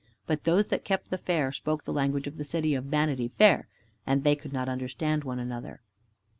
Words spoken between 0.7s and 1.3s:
kept the